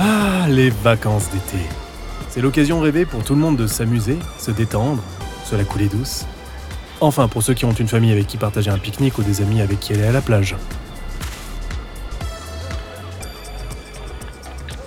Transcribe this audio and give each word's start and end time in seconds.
Ah, 0.00 0.46
les 0.48 0.70
vacances 0.70 1.28
d'été. 1.30 1.58
C'est 2.28 2.40
l'occasion 2.40 2.78
rêvée 2.80 3.04
pour 3.04 3.24
tout 3.24 3.34
le 3.34 3.40
monde 3.40 3.56
de 3.56 3.66
s'amuser, 3.66 4.16
se 4.38 4.52
détendre, 4.52 5.02
se 5.44 5.56
la 5.56 5.64
couler 5.64 5.88
douce. 5.88 6.24
Enfin, 7.00 7.26
pour 7.26 7.42
ceux 7.42 7.54
qui 7.54 7.64
ont 7.64 7.72
une 7.72 7.88
famille 7.88 8.12
avec 8.12 8.28
qui 8.28 8.36
partager 8.36 8.70
un 8.70 8.78
pique-nique 8.78 9.18
ou 9.18 9.24
des 9.24 9.42
amis 9.42 9.60
avec 9.60 9.80
qui 9.80 9.94
aller 9.94 10.04
à 10.04 10.12
la 10.12 10.20
plage. 10.20 10.54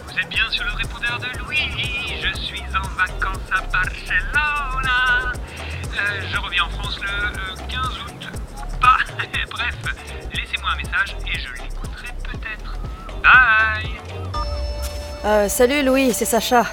Vous 0.08 0.18
êtes 0.18 0.30
bien 0.30 0.50
sur 0.50 0.64
le 0.64 0.72
répondeur 0.72 1.20
de 1.20 1.40
Louis. 1.40 1.58
Je 2.22 2.40
suis 2.40 2.64
en 2.74 2.88
vacances 2.98 3.52
à 3.52 3.62
Barcelona. 3.70 5.34
Euh, 5.94 6.22
je 6.32 6.38
reviens 6.38 6.64
en 6.64 6.70
France 6.70 6.98
le 7.02 7.10
euh, 7.10 7.68
15 7.68 7.84
août 7.84 8.30
ou 8.60 8.80
pas. 8.80 8.98
Bref, 9.52 9.76
laissez-moi 10.34 10.70
un 10.74 10.78
message 10.78 11.18
et 11.28 11.38
je 11.38 11.62
l'écouterai 11.62 12.14
peut-être. 12.24 12.80
Bye. 13.22 14.11
Euh, 15.24 15.48
salut 15.50 15.84
Louis, 15.84 16.14
c'est 16.14 16.26
Sacha. 16.26 16.66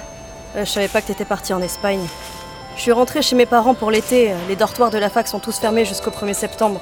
Euh, 0.55 0.65
je 0.65 0.69
savais 0.69 0.87
pas 0.87 1.01
que 1.01 1.07
t'étais 1.07 1.25
parti 1.25 1.53
en 1.53 1.61
Espagne. 1.61 2.01
Je 2.75 2.81
suis 2.81 2.91
rentrée 2.91 3.21
chez 3.21 3.35
mes 3.35 3.45
parents 3.45 3.75
pour 3.75 3.91
l'été. 3.91 4.33
Les 4.47 4.55
dortoirs 4.55 4.89
de 4.89 4.97
la 4.97 5.09
fac 5.11 5.27
sont 5.27 5.39
tous 5.39 5.59
fermés 5.59 5.85
jusqu'au 5.85 6.09
1er 6.09 6.33
septembre. 6.33 6.81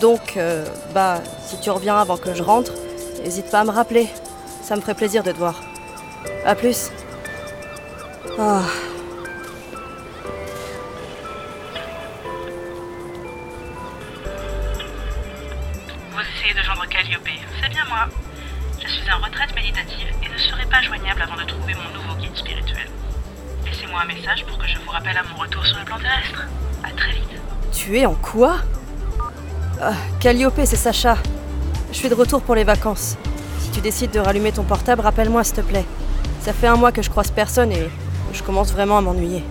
Donc, 0.00 0.38
euh, 0.38 0.64
bah, 0.94 1.20
si 1.46 1.60
tu 1.60 1.70
reviens 1.70 1.96
avant 1.96 2.16
que 2.16 2.32
je 2.32 2.42
rentre, 2.42 2.72
n'hésite 3.22 3.50
pas 3.50 3.60
à 3.60 3.64
me 3.64 3.70
rappeler. 3.70 4.08
Ça 4.62 4.74
me 4.74 4.80
ferait 4.80 4.94
plaisir 4.94 5.22
de 5.22 5.32
te 5.32 5.36
voir. 5.36 5.60
À 6.46 6.54
plus. 6.54 6.90
Ah. 8.38 8.62
Vous 16.10 16.20
essayez 16.38 16.54
de 16.54 16.62
joindre 16.62 16.86
Calliope. 16.88 17.28
C'est 17.60 17.68
bien 17.68 17.84
moi. 17.86 18.08
Je 18.92 18.98
suis 18.98 19.10
en 19.10 19.24
retraite 19.24 19.54
méditative 19.54 20.06
et 20.22 20.28
ne 20.28 20.36
serai 20.36 20.66
pas 20.66 20.82
joignable 20.82 21.22
avant 21.22 21.36
de 21.36 21.46
trouver 21.48 21.74
mon 21.74 21.98
nouveau 21.98 22.14
guide 22.20 22.36
spirituel. 22.36 22.90
Laissez-moi 23.64 24.02
un 24.02 24.04
message 24.04 24.44
pour 24.46 24.58
que 24.58 24.66
je 24.66 24.78
vous 24.84 24.90
rappelle 24.90 25.16
à 25.16 25.22
mon 25.22 25.40
retour 25.40 25.64
sur 25.64 25.78
le 25.78 25.84
plan 25.86 25.96
terrestre. 25.98 26.46
À 26.84 26.90
très 26.90 27.12
vite. 27.12 27.40
Tu 27.72 27.98
es 27.98 28.04
en 28.04 28.14
quoi? 28.14 28.56
Ah, 29.80 29.94
Calliope, 30.20 30.60
c'est 30.66 30.76
Sacha. 30.76 31.16
Je 31.90 31.96
suis 31.96 32.10
de 32.10 32.14
retour 32.14 32.42
pour 32.42 32.54
les 32.54 32.64
vacances. 32.64 33.16
Si 33.60 33.70
tu 33.70 33.80
décides 33.80 34.10
de 34.10 34.18
rallumer 34.18 34.52
ton 34.52 34.64
portable, 34.64 35.00
rappelle-moi 35.00 35.42
s'il 35.42 35.56
te 35.56 35.60
plaît. 35.62 35.86
Ça 36.42 36.52
fait 36.52 36.66
un 36.66 36.76
mois 36.76 36.92
que 36.92 37.00
je 37.00 37.08
croise 37.08 37.30
personne 37.30 37.72
et 37.72 37.88
je 38.34 38.42
commence 38.42 38.72
vraiment 38.72 38.98
à 38.98 39.00
m'ennuyer. 39.00 39.42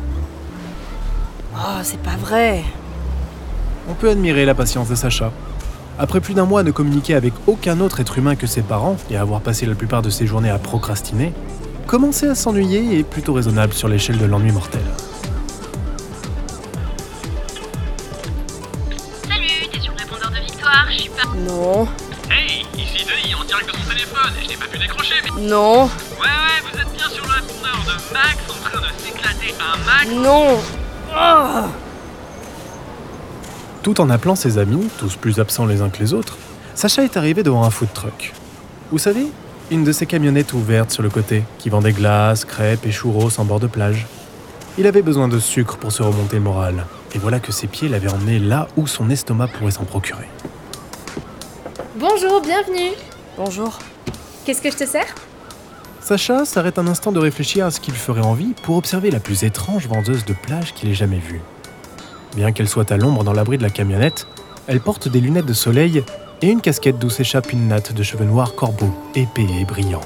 Oh, 1.56 1.80
c'est 1.82 2.02
pas 2.02 2.16
vrai. 2.16 2.64
On 3.90 3.96
peut 3.96 4.12
admirer 4.12 4.46
la 4.46 4.54
patience 4.54 4.88
de 4.88 4.94
Sacha. 4.94 5.32
Après 6.02 6.20
plus 6.20 6.34
d'un 6.34 6.46
mois 6.46 6.62
à 6.62 6.64
ne 6.64 6.72
communiquer 6.72 7.14
avec 7.14 7.32
aucun 7.46 7.80
autre 7.80 8.00
être 8.00 8.18
humain 8.18 8.36
que 8.36 8.48
ses 8.48 8.64
parents 8.64 8.98
et 9.12 9.18
à 9.18 9.22
avoir 9.22 9.40
passé 9.40 9.68
la 9.68 9.76
plupart 9.76 10.02
de 10.02 10.10
ses 10.10 10.26
journées 10.26 10.50
à 10.50 10.58
procrastiner, 10.58 11.32
commencer 11.86 12.26
à 12.28 12.34
s'ennuyer 12.34 12.98
est 12.98 13.04
plutôt 13.04 13.34
raisonnable 13.34 13.72
sur 13.74 13.88
l'échelle 13.88 14.18
de 14.18 14.26
l'ennui 14.26 14.52
mortel. 14.52 14.82
Salut, 19.28 19.68
t'es 19.72 19.80
sur 19.80 19.94
le 19.94 20.00
répondeur 20.00 20.32
de 20.32 20.38
Victoire, 20.44 20.88
je 20.90 20.98
suis 21.02 21.10
pas. 21.10 21.28
Non, 21.38 21.88
Hey, 22.32 22.66
ici 22.80 23.06
Denis 23.06 23.36
en 23.36 23.44
direct 23.44 23.68
de 23.72 23.78
son 23.78 23.88
téléphone. 23.88 24.32
Je 24.42 24.48
n'ai 24.50 24.56
pas 24.58 24.66
pu 24.66 24.80
décrocher, 24.80 25.14
mais. 25.24 25.42
non, 25.44 25.84
Ouais, 25.84 25.90
ouais, 26.20 26.62
vous 26.64 26.80
êtes 26.80 26.98
bien 26.98 27.10
sur 27.10 27.24
le 27.28 27.32
répondeur 27.32 27.78
de 27.86 28.14
Max 28.14 28.38
en 28.50 28.68
train 28.68 28.80
de 28.82 28.88
s'éclater 29.06 29.54
un 29.60 29.78
max. 29.86 30.10
non. 30.12 30.58
Ah 31.16 31.68
Tout 33.84 34.00
en 34.00 34.12
appelant 34.12 34.36
ses 34.36 34.60
amis, 34.60 34.88
tous 35.00 35.16
plus 35.16 35.40
absents 35.40 35.66
les 35.66 35.82
uns 35.82 35.90
que 35.90 36.00
les 36.00 36.14
autres, 36.14 36.38
Sacha 36.76 37.04
est 37.04 37.18
arrivé 37.18 37.42
devant 37.42 37.64
un 37.64 37.72
food 37.72 37.92
truck. 37.94 38.32
Vous 38.92 39.00
savez, 39.00 39.26
une 39.72 39.84
de 39.84 39.92
ces 39.92 40.06
camionnettes 40.06 40.54
ouvertes 40.54 40.92
sur 40.92 41.02
le 41.02 41.10
côté, 41.10 41.44
qui 41.58 41.70
vendait 41.70 41.92
glaces, 41.92 42.46
crêpes 42.46 42.86
et 42.86 42.92
churros 42.92 43.40
en 43.40 43.46
bord 43.46 43.60
de 43.60 43.66
plage. 43.66 44.06
Il 44.78 44.86
avait 44.86 45.02
besoin 45.02 45.28
de 45.28 45.40
sucre 45.40 45.78
pour 45.78 45.92
se 45.92 46.04
remonter 46.04 46.36
le 46.36 46.44
moral, 46.44 46.86
et 47.16 47.18
voilà 47.18 47.40
que 47.40 47.52
ses 47.52 47.66
pieds 47.66 47.90
l'avaient 47.90 48.12
emmené 48.12 48.38
là 48.38 48.68
où 48.78 48.86
son 48.86 49.10
estomac 49.10 49.48
pourrait 49.48 49.72
s'en 49.72 49.86
procurer. 49.86 50.30
Bonjour, 51.96 52.40
bienvenue. 52.42 52.92
Bonjour. 53.36 53.80
Qu'est-ce 54.46 54.62
que 54.62 54.70
je 54.70 54.78
te 54.78 54.86
sers? 54.86 55.16
Sacha 56.02 56.46
s'arrête 56.46 56.78
un 56.78 56.88
instant 56.88 57.12
de 57.12 57.20
réfléchir 57.20 57.66
à 57.66 57.72
ce 57.72 57.80
qu'il 57.80 57.96
ferait 57.96 58.22
envie 58.22 58.54
pour 58.62 58.78
observer 58.78 59.10
la 59.10 59.20
plus 59.20 59.44
étrange 59.44 59.88
vendeuse 59.88 60.24
de 60.26 60.34
plage 60.34 60.76
qu'il 60.76 60.90
ait 60.90 60.96
jamais 60.96 61.20
vue. 61.20 61.42
Bien 62.36 62.52
qu'elle 62.52 62.70
soit 62.70 62.92
à 62.92 62.98
l'ombre 62.98 63.24
dans 63.24 63.34
l'abri 63.34 63.58
de 63.58 63.64
la 63.64 63.70
camionnette, 63.70 64.28
elle 64.68 64.80
porte 64.80 65.08
des 65.08 65.20
lunettes 65.20 65.46
de 65.46 65.54
soleil 65.54 66.04
et 66.42 66.48
une 66.48 66.62
casquette 66.62 66.98
d'où 66.98 67.10
s'échappe 67.10 67.52
une 67.52 67.68
natte 67.68 67.94
de 67.94 68.04
cheveux 68.04 68.26
noirs 68.26 68.56
corbeaux, 68.56 68.94
épais 69.16 69.46
et 69.60 69.66
brillants. 69.66 70.02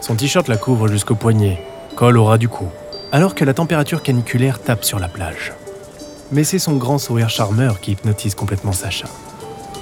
Son 0.00 0.14
t-shirt 0.14 0.48
la 0.48 0.56
couvre 0.56 0.88
jusqu'au 0.88 1.14
poignet, 1.14 1.62
colle 1.96 2.18
au 2.18 2.24
ras 2.24 2.38
du 2.38 2.48
cou, 2.48 2.68
alors 3.12 3.34
que 3.34 3.44
la 3.44 3.54
température 3.54 4.02
caniculaire 4.02 4.60
tape 4.60 4.84
sur 4.84 4.98
la 4.98 5.08
plage. 5.08 5.52
Mais 6.32 6.44
c'est 6.44 6.58
son 6.58 6.76
grand 6.76 6.98
sourire 6.98 7.30
charmeur 7.30 7.80
qui 7.80 7.92
hypnotise 7.92 8.34
complètement 8.34 8.72
Sacha, 8.72 9.06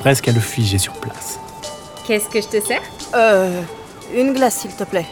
presque 0.00 0.28
à 0.28 0.32
le 0.32 0.40
figer 0.40 0.78
sur 0.78 0.94
place. 0.94 1.38
Qu'est-ce 2.06 2.28
que 2.28 2.40
je 2.40 2.48
te 2.48 2.64
sers? 2.64 2.82
Euh, 3.14 3.60
une 4.14 4.32
glace 4.32 4.56
s'il 4.56 4.74
te 4.74 4.84
plaît. 4.84 5.06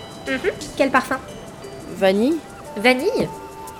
Quel 0.76 0.91
parfum? 0.91 1.19
Vanille 1.97 2.37
Vanille? 2.76 3.28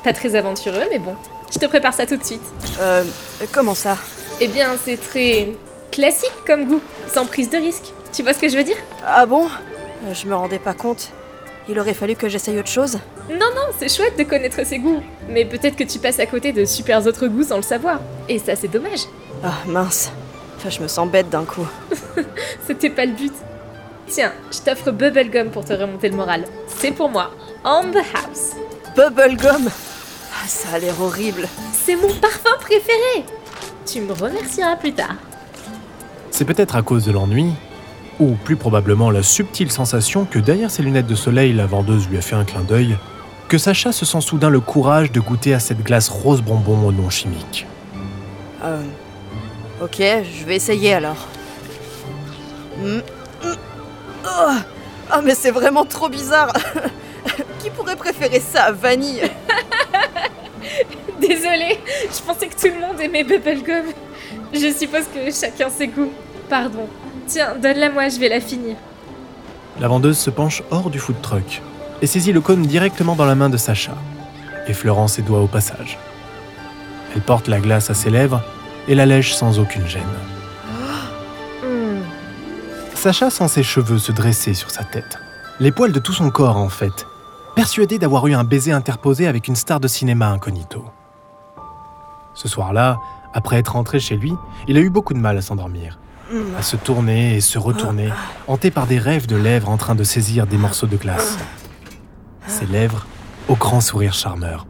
Pas 0.05 0.13
très 0.13 0.35
aventureux, 0.35 0.85
mais 0.91 0.99
bon. 0.99 1.15
Je 1.53 1.59
te 1.59 1.67
prépare 1.67 1.95
ça 1.95 2.07
tout 2.07 2.17
de 2.17 2.25
suite. 2.25 2.43
Euh, 2.81 3.05
comment 3.53 3.75
ça? 3.75 3.97
Eh 4.41 4.49
bien, 4.49 4.71
c'est 4.85 4.97
très 4.99 5.49
classique 5.91 6.33
comme 6.47 6.67
goût, 6.67 6.81
sans 7.13 7.27
prise 7.27 7.51
de 7.51 7.57
risque. 7.57 7.93
Tu 8.13 8.23
vois 8.23 8.33
ce 8.35 8.39
que 8.39 8.49
je 8.49 8.57
veux 8.57 8.65
dire? 8.65 8.77
Ah 9.07 9.27
bon? 9.27 9.47
Euh, 10.07 10.15
Je 10.15 10.27
me 10.27 10.35
rendais 10.35 10.59
pas 10.59 10.75
compte. 10.75 11.09
Il 11.69 11.79
aurait 11.79 11.95
fallu 11.95 12.15
que 12.17 12.29
j'essaye 12.29 12.59
autre 12.59 12.69
chose. 12.71 12.99
Non, 13.31 13.47
non, 13.55 13.73
c'est 13.79 13.95
chouette 13.95 14.17
de 14.19 14.25
connaître 14.25 14.65
ses 14.65 14.79
goûts. 14.79 15.03
Mais 15.29 15.45
peut-être 15.45 15.77
que 15.77 15.85
tu 15.85 15.99
passes 15.99 16.19
à 16.19 16.27
côté 16.27 16.53
de 16.53 16.65
super 16.65 17.07
autres 17.07 17.27
goûts 17.27 17.43
sans 17.45 17.57
le 17.57 17.63
savoir. 17.63 18.01
Et 18.29 18.39
ça, 18.39 18.57
c'est 18.57 18.69
dommage. 18.69 19.01
Ah 19.45 19.53
mince. 19.67 20.11
Enfin, 20.57 20.71
je 20.71 20.81
me 20.81 20.89
sens 20.89 21.09
bête 21.09 21.29
d'un 21.29 21.45
coup. 21.45 21.67
C'était 22.67 22.91
pas 22.91 23.05
le 23.05 23.13
but. 23.13 23.33
Tiens, 24.09 24.33
je 24.51 24.59
t'offre 24.61 24.91
Bubblegum 24.91 25.51
pour 25.51 25.65
te 25.65 25.75
remonter 25.75 26.09
le 26.09 26.17
moral. 26.17 26.45
C'est 26.79 26.93
pour 26.93 27.11
moi. 27.11 27.31
On 27.65 27.83
the 27.91 27.99
house. 28.15 28.53
Bubblegum? 28.97 29.69
Ça 30.49 30.71
a 30.77 30.79
l'air 30.79 30.99
horrible. 31.01 31.47
C'est 31.73 31.95
mon 31.95 32.09
parfum 32.15 32.57
préféré. 32.59 33.27
Tu 33.85 34.01
me 34.01 34.15
remercieras 34.15 34.77
plus 34.77 34.95
tard. 34.95 35.17
C'est 36.31 36.47
peut-être 36.47 36.75
à 36.75 36.81
cause 36.81 37.05
de 37.05 37.13
l'ennui, 37.13 37.53
ou 38.19 38.33
plus 38.33 38.57
probablement 38.57 39.11
la 39.11 39.23
subtile 39.23 39.71
sensation 39.71 40.25
que 40.25 40.39
derrière 40.39 40.71
ses 40.71 40.83
lunettes 40.83 41.07
de 41.07 41.15
soleil, 41.15 41.53
la 41.53 41.67
vendeuse 41.67 42.09
lui 42.09 42.17
a 42.17 42.23
fait 42.23 42.35
un 42.35 42.45
clin 42.45 42.63
d'œil, 42.63 42.97
que 43.49 43.59
Sacha 43.59 43.93
se 43.93 44.07
sent 44.07 44.23
soudain 44.23 44.49
le 44.49 44.61
courage 44.61 45.13
de 45.13 45.21
goûter 45.21 45.53
à 45.53 45.61
cette 45.61 45.83
glace 45.83 46.09
rose 46.09 46.41
bonbon 46.41 46.87
au 46.87 46.93
nom 46.93 47.11
chimique. 47.11 47.67
Euh, 48.65 48.83
ok, 49.83 49.99
je 49.99 50.45
vais 50.47 50.57
essayer 50.57 50.95
alors. 50.95 51.29
Mm, 52.79 52.97
mm. 52.97 53.03
Oh, 54.25 54.53
Ah, 55.11 55.21
mais 55.23 55.35
c'est 55.35 55.51
vraiment 55.51 55.85
trop 55.85 56.09
bizarre. 56.09 56.53
Qui 57.59 57.69
pourrait 57.69 57.97
préférer 57.97 58.41
ça 58.41 58.65
à 58.65 58.73
vanille? 58.73 59.23
Désolée, 61.29 61.79
je 62.05 62.23
pensais 62.23 62.49
que 62.49 62.55
tout 62.55 62.75
le 62.75 62.81
monde 62.81 63.01
aimait 63.01 63.23
Bubblegum. 63.23 63.93
Je 64.53 64.73
suppose 64.73 65.05
que 65.15 65.31
chacun 65.31 65.69
ses 65.69 65.89
goûts. 65.89 66.13
Pardon. 66.49 66.89
Tiens, 67.27 67.55
donne-la 67.61 67.91
moi, 67.91 68.09
je 68.09 68.19
vais 68.19 68.31
la 68.31 68.41
finir. 68.41 68.77
La 69.79 69.89
vendeuse 69.89 70.19
se 70.19 70.31
penche 70.31 70.63
hors 70.71 70.89
du 70.89 70.99
food 70.99 71.21
truck 71.21 71.63
et 72.01 72.07
saisit 72.07 72.33
le 72.33 72.41
cône 72.41 72.63
directement 72.63 73.15
dans 73.15 73.27
la 73.27 73.35
main 73.35 73.51
de 73.51 73.59
Sacha, 73.59 73.95
effleurant 74.67 75.09
ses 75.09 75.23
doigts 75.23 75.41
au 75.41 75.47
passage. 75.47 75.99
Elle 77.15 77.21
porte 77.21 77.47
la 77.49 77.61
glace 77.61 77.91
à 77.91 77.95
ses 77.95 78.11
lèvres 78.11 78.43
et 78.89 78.95
la 78.95 79.05
lèche 79.05 79.35
sans 79.35 79.59
aucune 79.59 79.87
gêne. 79.87 80.03
Sacha 82.95 83.31
sent 83.31 83.49
ses 83.49 83.63
cheveux 83.63 83.99
se 83.99 84.11
dresser 84.11 84.55
sur 84.55 84.71
sa 84.71 84.83
tête. 84.83 85.19
Les 85.61 85.71
poils 85.71 85.93
de 85.93 86.01
tout 86.01 86.13
son 86.13 86.31
corps, 86.31 86.57
en 86.57 86.69
fait. 86.69 87.07
Persuadé 87.55 87.99
d'avoir 87.99 88.27
eu 88.27 88.35
un 88.35 88.45
baiser 88.45 88.73
interposé 88.73 89.27
avec 89.27 89.47
une 89.47 89.57
star 89.57 89.79
de 89.79 89.89
cinéma 89.89 90.29
incognito. 90.31 90.85
Ce 92.39 92.47
soir-là, 92.47 93.01
après 93.35 93.57
être 93.57 93.73
rentré 93.73 93.99
chez 93.99 94.17
lui, 94.17 94.33
il 94.69 94.77
a 94.77 94.81
eu 94.81 94.91
beaucoup 94.91 95.13
de 95.13 95.19
mal 95.19 95.37
à 95.37 95.43
s'endormir. 95.43 95.99
À 96.57 96.63
se 96.63 96.77
tourner 96.77 97.35
et 97.35 97.41
se 97.41 97.59
retourner, 97.59 98.11
hanté 98.47 98.71
par 98.71 98.87
des 98.87 99.01
rêves 99.01 99.27
de 99.27 99.35
lèvres 99.35 99.69
en 99.69 99.77
train 99.77 99.97
de 99.97 100.05
saisir 100.05 100.47
des 100.47 100.57
morceaux 100.57 100.87
de 100.87 100.97
glace. 100.97 101.37
Ses 102.47 102.67
lèvres 102.67 103.09
au 103.49 103.57
grand 103.57 103.81
sourire 103.81 104.15
charmeur. 104.15 104.69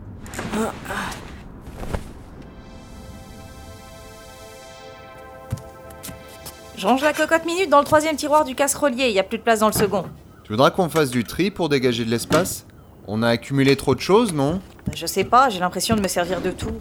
Je 6.78 6.86
range 6.86 7.02
la 7.02 7.12
cocotte 7.12 7.44
minute 7.44 7.68
dans 7.68 7.80
le 7.80 7.84
troisième 7.84 8.16
tiroir 8.16 8.46
du 8.46 8.54
casserolier, 8.54 9.08
il 9.08 9.14
y 9.14 9.18
a 9.18 9.24
plus 9.24 9.36
de 9.36 9.42
place 9.42 9.58
dans 9.58 9.66
le 9.66 9.72
second. 9.74 10.06
Tu 10.42 10.52
voudras 10.52 10.70
qu'on 10.70 10.88
fasse 10.88 11.10
du 11.10 11.22
tri 11.22 11.50
pour 11.50 11.68
dégager 11.68 12.06
de 12.06 12.10
l'espace? 12.10 12.64
On 13.06 13.22
a 13.22 13.28
accumulé 13.28 13.76
trop 13.76 13.94
de 13.94 14.00
choses, 14.00 14.32
non? 14.32 14.62
Je 14.94 15.04
sais 15.04 15.24
pas, 15.24 15.50
j'ai 15.50 15.60
l'impression 15.60 15.96
de 15.96 16.00
me 16.00 16.08
servir 16.08 16.40
de 16.40 16.50
tout. 16.50 16.72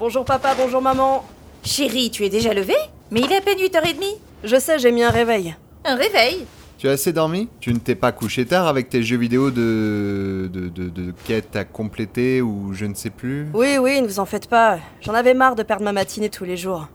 Bonjour 0.00 0.24
papa, 0.24 0.54
bonjour 0.56 0.80
maman. 0.80 1.22
Chérie, 1.62 2.10
tu 2.10 2.24
es 2.24 2.30
déjà 2.30 2.54
levée? 2.54 2.72
Mais 3.10 3.20
il 3.20 3.30
est 3.30 3.36
à 3.36 3.40
peine 3.42 3.58
8h30. 3.58 4.16
Je 4.44 4.56
sais, 4.56 4.78
j'ai 4.78 4.92
mis 4.92 5.02
un 5.02 5.10
réveil. 5.10 5.54
Un 5.84 5.94
réveil? 5.94 6.46
Tu 6.78 6.88
as 6.88 6.92
assez 6.92 7.12
dormi? 7.12 7.50
Tu 7.60 7.74
ne 7.74 7.78
t'es 7.78 7.94
pas 7.94 8.10
couché 8.10 8.46
tard 8.46 8.66
avec 8.66 8.88
tes 8.88 9.02
jeux 9.02 9.18
vidéo 9.18 9.50
de... 9.50 10.48
de, 10.50 10.70
de, 10.70 10.88
de 10.88 11.12
quêtes 11.26 11.54
à 11.54 11.66
compléter 11.66 12.40
ou 12.40 12.72
je 12.72 12.86
ne 12.86 12.94
sais 12.94 13.10
plus? 13.10 13.48
Oui, 13.52 13.76
oui, 13.78 14.00
ne 14.00 14.06
vous 14.06 14.20
en 14.20 14.24
faites 14.24 14.48
pas. 14.48 14.78
J'en 15.02 15.12
avais 15.12 15.34
marre 15.34 15.54
de 15.54 15.62
perdre 15.62 15.84
ma 15.84 15.92
matinée 15.92 16.30
tous 16.30 16.44
les 16.44 16.56
jours. 16.56 16.88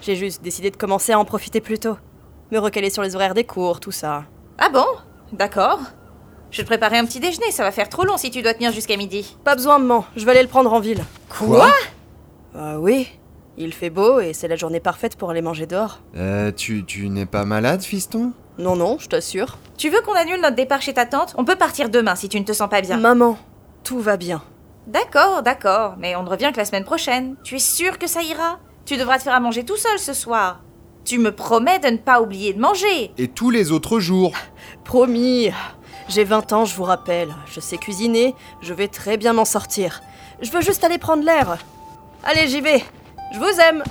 J'ai 0.00 0.14
juste 0.14 0.40
décidé 0.44 0.70
de 0.70 0.76
commencer 0.76 1.10
à 1.10 1.18
en 1.18 1.24
profiter 1.24 1.60
plus 1.60 1.80
tôt. 1.80 1.96
Me 2.52 2.60
recaler 2.60 2.90
sur 2.90 3.02
les 3.02 3.16
horaires 3.16 3.34
des 3.34 3.42
cours, 3.42 3.80
tout 3.80 3.90
ça. 3.90 4.22
Ah 4.58 4.68
bon? 4.68 4.86
D'accord. 5.32 5.80
Je 6.52 6.58
vais 6.58 6.62
te 6.62 6.68
préparer 6.68 6.98
un 6.98 7.06
petit 7.06 7.18
déjeuner, 7.18 7.50
ça 7.50 7.64
va 7.64 7.72
faire 7.72 7.88
trop 7.88 8.04
long 8.04 8.18
si 8.18 8.30
tu 8.30 8.40
dois 8.40 8.54
tenir 8.54 8.70
jusqu'à 8.70 8.96
midi. 8.96 9.36
Pas 9.42 9.56
besoin, 9.56 9.78
maman, 9.80 10.04
je 10.14 10.24
vais 10.24 10.30
aller 10.30 10.42
le 10.42 10.48
prendre 10.48 10.72
en 10.72 10.78
ville. 10.80 11.02
Quoi? 11.28 11.72
Ah 12.54 12.78
oui, 12.78 13.08
il 13.56 13.72
fait 13.72 13.90
beau 13.90 14.20
et 14.20 14.32
c'est 14.32 14.48
la 14.48 14.56
journée 14.56 14.80
parfaite 14.80 15.16
pour 15.16 15.30
aller 15.30 15.42
manger 15.42 15.66
dehors. 15.66 16.00
Euh, 16.16 16.52
tu, 16.52 16.84
tu 16.84 17.08
n'es 17.08 17.26
pas 17.26 17.44
malade, 17.44 17.82
fiston? 17.82 18.32
Non, 18.58 18.76
non, 18.76 18.98
je 18.98 19.08
t'assure. 19.08 19.58
Tu 19.78 19.88
veux 19.88 20.00
qu'on 20.02 20.12
annule 20.14 20.40
notre 20.40 20.56
départ 20.56 20.82
chez 20.82 20.92
ta 20.92 21.06
tante? 21.06 21.34
On 21.38 21.44
peut 21.44 21.56
partir 21.56 21.88
demain 21.88 22.14
si 22.14 22.28
tu 22.28 22.38
ne 22.38 22.44
te 22.44 22.52
sens 22.52 22.68
pas 22.68 22.82
bien. 22.82 22.98
Maman, 22.98 23.38
tout 23.84 24.00
va 24.00 24.16
bien. 24.16 24.42
D'accord, 24.86 25.42
d'accord, 25.42 25.94
mais 25.98 26.14
on 26.16 26.22
ne 26.24 26.28
revient 26.28 26.50
que 26.52 26.58
la 26.58 26.64
semaine 26.64 26.84
prochaine. 26.84 27.36
Tu 27.44 27.56
es 27.56 27.60
sûr 27.60 27.98
que 27.98 28.06
ça 28.06 28.22
ira? 28.22 28.58
Tu 28.84 28.96
devras 28.96 29.18
te 29.18 29.22
faire 29.22 29.34
à 29.34 29.40
manger 29.40 29.64
tout 29.64 29.76
seul 29.76 29.98
ce 29.98 30.12
soir. 30.12 30.60
Tu 31.04 31.18
me 31.18 31.32
promets 31.34 31.78
de 31.78 31.88
ne 31.88 31.96
pas 31.96 32.20
oublier 32.20 32.52
de 32.52 32.60
manger. 32.60 33.12
Et 33.16 33.28
tous 33.28 33.50
les 33.50 33.72
autres 33.72 33.98
jours 34.00 34.32
Promis. 34.84 35.50
J'ai 36.08 36.24
20 36.24 36.52
ans, 36.52 36.64
je 36.64 36.74
vous 36.74 36.82
rappelle. 36.84 37.34
Je 37.46 37.60
sais 37.60 37.78
cuisiner, 37.78 38.34
je 38.60 38.74
vais 38.74 38.88
très 38.88 39.16
bien 39.16 39.32
m'en 39.32 39.44
sortir. 39.44 40.02
Je 40.42 40.50
veux 40.50 40.60
juste 40.60 40.84
aller 40.84 40.98
prendre 40.98 41.24
l'air. 41.24 41.58
Allez, 42.24 42.48
j'y 42.48 42.60
vais. 42.60 42.84
Je 43.34 43.38
vous 43.38 43.60
aime. 43.60 43.82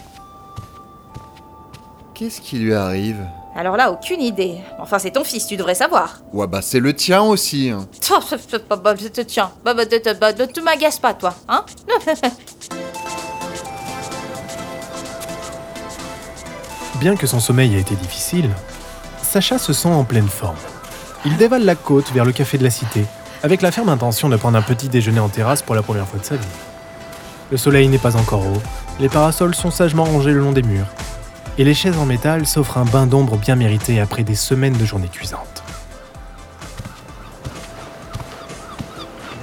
Qu'est-ce 2.14 2.40
qui 2.42 2.58
lui 2.60 2.74
arrive? 2.74 3.26
Alors 3.56 3.76
là, 3.76 3.92
aucune 3.92 4.22
idée. 4.22 4.58
Enfin, 4.80 4.98
c'est 5.00 5.12
ton 5.12 5.24
fils, 5.24 5.46
tu 5.48 5.58
devrais 5.58 5.76
savoir. 5.76 6.20
Ouais, 6.32 6.48
bah 6.48 6.62
c'est 6.62 6.80
le 6.80 6.94
tien 6.96 7.22
aussi. 7.24 7.70
hein. 7.70 7.86
Tiens, 8.00 8.20
tiens, 8.48 8.60
bah, 8.70 9.74
bah, 9.74 9.84
bah, 9.86 10.14
bah, 10.20 10.32
bah, 10.34 10.48
tu 10.48 10.62
m'agaces 10.62 11.00
pas, 11.00 11.14
toi, 11.14 11.34
hein 11.50 11.66
Bien 17.00 17.16
que 17.16 17.26
son 17.28 17.40
sommeil 17.40 17.76
ait 17.76 17.80
été 17.82 17.96
difficile, 17.96 18.50
Sacha 19.24 19.58
se 19.58 19.74
sent 19.74 19.88
en 19.90 20.04
pleine 20.04 20.28
forme. 20.28 20.56
Il 21.26 21.36
dévale 21.38 21.66
la 21.66 21.76
côte 21.76 22.12
vers 22.12 22.26
le 22.26 22.32
café 22.32 22.58
de 22.58 22.64
la 22.64 22.70
cité, 22.70 23.06
avec 23.44 23.62
la 23.62 23.72
ferme 23.72 23.90
intention 23.90 24.30
de 24.30 24.36
prendre 24.38 24.58
un 24.58 24.62
petit 24.62 24.88
déjeuner 24.90 25.20
en 25.20 25.30
terrasse 25.30 25.62
pour 25.62 25.76
la 25.76 25.82
première 25.82 26.08
fois 26.08 26.20
de 26.20 26.26
sa 26.26 26.36
vie. 26.36 26.46
Le 27.52 27.58
soleil 27.58 27.90
n'est 27.90 27.98
pas 27.98 28.16
encore 28.16 28.48
haut, 28.48 28.62
les 29.02 29.10
parasols 29.10 29.54
sont 29.54 29.72
sagement 29.72 30.06
rangés 30.06 30.32
le 30.32 30.40
long 30.40 30.54
des 30.54 30.64
murs, 30.64 30.88
et 31.58 31.66
les 31.66 31.74
chaises 31.74 31.98
en 31.98 32.06
métal 32.06 32.48
s'offrent 32.48 32.78
un 32.78 32.86
bain 32.86 33.06
d'ombre 33.06 33.36
bien 33.38 33.58
mérité 33.58 34.00
après 34.00 34.24
des 34.24 34.36
semaines 34.36 34.78
de 34.78 34.86
journées 34.86 35.10
cuisantes. 35.10 35.62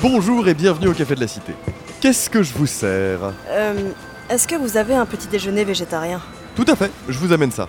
Bonjour 0.00 0.48
et 0.48 0.54
bienvenue 0.54 0.88
au 0.88 0.94
Café 0.94 1.16
de 1.16 1.20
la 1.20 1.28
Cité. 1.28 1.52
Qu'est-ce 2.00 2.30
que 2.30 2.42
je 2.42 2.54
vous 2.54 2.66
sers? 2.66 3.18
Euh, 3.50 3.90
Est-ce 4.30 4.48
que 4.48 4.54
vous 4.54 4.78
avez 4.78 4.94
un 4.94 5.04
petit 5.04 5.26
déjeuner 5.26 5.64
végétarien? 5.64 6.22
Tout 6.56 6.64
à 6.66 6.76
fait, 6.76 6.90
je 7.10 7.18
vous 7.18 7.32
amène 7.34 7.50
ça. 7.50 7.68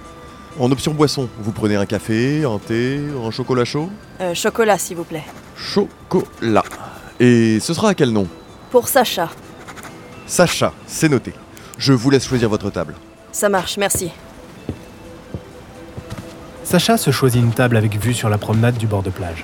En 0.58 0.72
option 0.72 0.94
boisson, 0.94 1.28
vous 1.40 1.52
prenez 1.52 1.76
un 1.76 1.86
café, 1.86 2.46
un 2.46 2.60
thé, 2.60 3.02
un 3.26 3.32
chocolat 3.32 3.66
chaud? 3.66 3.90
Euh, 4.22 4.34
Chocolat, 4.34 4.78
s'il 4.78 4.96
vous 4.96 5.04
plaît. 5.04 5.26
Chocolat. 5.58 6.64
Et 7.20 7.60
ce 7.60 7.74
sera 7.74 7.90
à 7.90 7.94
quel 7.94 8.12
nom? 8.12 8.26
Pour 8.72 8.88
Sacha. 8.88 9.30
Sacha, 10.30 10.74
c'est 10.86 11.10
noté. 11.10 11.34
Je 11.80 11.92
vous 11.92 12.12
laisse 12.12 12.28
choisir 12.28 12.50
votre 12.50 12.70
table. 12.70 12.94
Ça 13.32 13.50
marche, 13.50 13.78
merci. 13.78 14.12
Sacha 16.64 16.98
se 16.98 17.10
choisit 17.10 17.42
une 17.42 17.52
table 17.52 17.76
avec 17.76 18.00
vue 18.00 18.14
sur 18.14 18.30
la 18.30 18.38
promenade 18.38 18.78
du 18.78 18.86
bord 18.86 19.02
de 19.02 19.10
plage. 19.10 19.44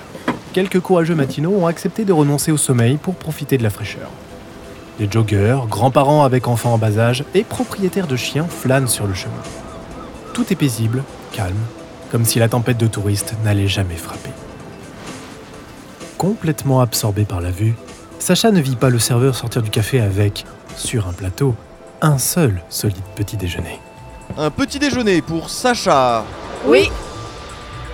Quelques 0.52 0.78
courageux 0.78 1.16
matinaux 1.16 1.56
ont 1.58 1.66
accepté 1.66 2.04
de 2.04 2.12
renoncer 2.12 2.52
au 2.52 2.56
sommeil 2.56 2.98
pour 2.98 3.16
profiter 3.16 3.58
de 3.58 3.64
la 3.64 3.70
fraîcheur. 3.70 4.08
Des 5.00 5.08
joggeurs, 5.10 5.66
grands-parents 5.66 6.22
avec 6.22 6.46
enfants 6.46 6.74
en 6.74 6.78
bas 6.78 6.98
âge 6.98 7.24
et 7.34 7.42
propriétaires 7.42 8.06
de 8.06 8.16
chiens 8.16 8.46
flânent 8.46 8.88
sur 8.88 9.08
le 9.08 9.14
chemin. 9.14 9.34
Tout 10.34 10.46
est 10.52 10.56
paisible, 10.56 11.02
calme, 11.32 11.56
comme 12.12 12.24
si 12.24 12.38
la 12.38 12.48
tempête 12.48 12.78
de 12.78 12.86
touristes 12.86 13.34
n'allait 13.44 13.66
jamais 13.66 13.96
frapper. 13.96 14.30
Complètement 16.16 16.80
absorbé 16.80 17.24
par 17.24 17.40
la 17.40 17.50
vue, 17.50 17.74
Sacha 18.20 18.52
ne 18.52 18.60
vit 18.60 18.76
pas 18.76 18.88
le 18.88 19.00
serveur 19.00 19.34
sortir 19.34 19.62
du 19.62 19.70
café 19.70 20.00
avec, 20.00 20.46
sur 20.76 21.08
un 21.08 21.12
plateau, 21.12 21.54
un 22.02 22.18
seul 22.18 22.62
solide 22.68 23.04
petit 23.14 23.36
déjeuner. 23.36 23.80
Un 24.36 24.50
petit 24.50 24.78
déjeuner 24.78 25.22
pour 25.22 25.50
Sacha. 25.50 26.24
Oui. 26.66 26.90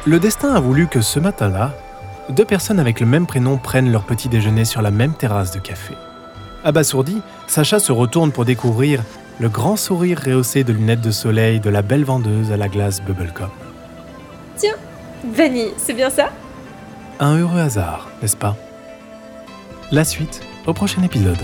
Le 0.06 0.18
destin 0.18 0.54
a 0.54 0.60
voulu 0.60 0.88
que 0.88 1.00
ce 1.00 1.20
matin-là, 1.20 1.72
deux 2.28 2.44
personnes 2.44 2.80
avec 2.80 3.00
le 3.00 3.06
même 3.06 3.26
prénom 3.26 3.56
prennent 3.58 3.92
leur 3.92 4.04
petit 4.04 4.28
déjeuner 4.28 4.64
sur 4.64 4.82
la 4.82 4.90
même 4.90 5.14
terrasse 5.14 5.52
de 5.52 5.60
café. 5.60 5.94
Abasourdi, 6.64 7.20
Sacha 7.46 7.78
se 7.78 7.92
retourne 7.92 8.32
pour 8.32 8.44
découvrir 8.44 9.02
le 9.38 9.48
grand 9.48 9.76
sourire 9.76 10.20
rehaussé 10.24 10.64
de 10.64 10.72
lunettes 10.72 11.00
de 11.00 11.10
soleil 11.10 11.60
de 11.60 11.70
la 11.70 11.82
belle 11.82 12.04
vendeuse 12.04 12.52
à 12.52 12.56
la 12.56 12.68
glace 12.68 13.02
Bubblecom. 13.02 13.50
Tiens, 14.56 14.76
Vanille, 15.32 15.72
c'est 15.76 15.94
bien 15.94 16.10
ça? 16.10 16.30
Un 17.20 17.38
heureux 17.38 17.60
hasard, 17.60 18.08
n'est-ce 18.20 18.36
pas? 18.36 18.56
La 19.90 20.04
suite 20.04 20.40
au 20.66 20.72
prochain 20.72 21.02
épisode. 21.02 21.38